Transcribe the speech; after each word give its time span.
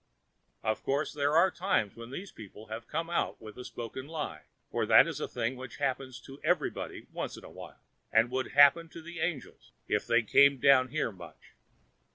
Of 0.63 0.81
course, 0.81 1.13
there 1.13 1.35
are 1.35 1.51
times 1.51 1.95
when 1.95 2.09
these 2.09 2.31
people 2.31 2.65
have 2.69 2.85
to 2.87 2.91
come 2.91 3.07
out 3.07 3.39
with 3.39 3.55
a 3.55 3.63
spoken 3.63 4.07
lie, 4.07 4.45
for 4.71 4.87
that 4.87 5.05
is 5.05 5.19
a 5.19 5.27
thing 5.27 5.55
which 5.55 5.77
happens 5.77 6.19
to 6.21 6.41
everybody 6.43 7.05
once 7.13 7.37
in 7.37 7.43
a 7.43 7.51
while, 7.51 7.83
and 8.11 8.31
would 8.31 8.53
happen 8.53 8.89
to 8.89 9.01
the 9.03 9.19
angels 9.19 9.73
if 9.87 10.07
they 10.07 10.23
came 10.23 10.57
down 10.57 10.87
here 10.87 11.11
much. 11.11 11.53